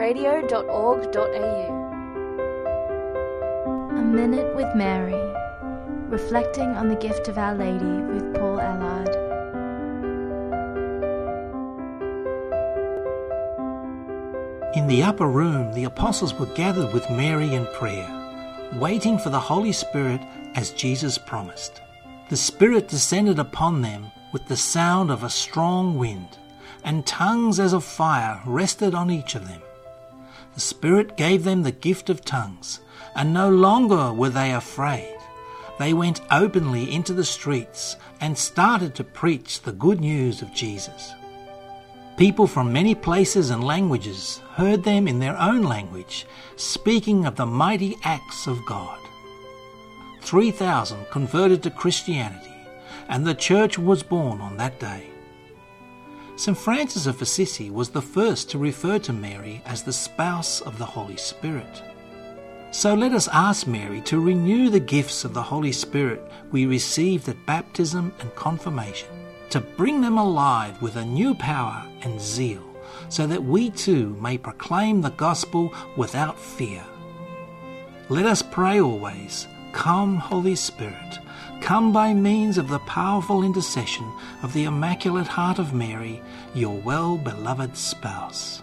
[0.00, 1.76] radio.org.au.
[3.90, 5.34] A Minute with Mary,
[6.08, 9.14] reflecting on the gift of Our Lady with Paul Allard.
[14.74, 18.08] In the upper room, the apostles were gathered with Mary in prayer,
[18.76, 20.22] waiting for the Holy Spirit
[20.54, 21.82] as Jesus promised.
[22.30, 26.38] The Spirit descended upon them with the sound of a strong wind,
[26.84, 29.60] and tongues as of fire rested on each of them
[30.54, 32.80] the Spirit gave them the gift of tongues,
[33.16, 35.16] and no longer were they afraid.
[35.78, 41.12] They went openly into the streets and started to preach the good news of Jesus.
[42.18, 46.26] People from many places and languages heard them in their own language,
[46.56, 48.98] speaking of the mighty acts of God.
[50.20, 52.46] 3,000 converted to Christianity,
[53.08, 55.09] and the church was born on that day.
[56.40, 56.56] St.
[56.56, 60.86] Francis of Assisi was the first to refer to Mary as the spouse of the
[60.86, 61.82] Holy Spirit.
[62.70, 67.28] So let us ask Mary to renew the gifts of the Holy Spirit we received
[67.28, 69.10] at baptism and confirmation,
[69.50, 72.62] to bring them alive with a new power and zeal,
[73.10, 76.82] so that we too may proclaim the gospel without fear.
[78.08, 81.20] Let us pray always Come, Holy Spirit,
[81.60, 84.10] come by means of the powerful intercession
[84.42, 86.20] of the Immaculate Heart of Mary,
[86.54, 88.62] your well beloved spouse.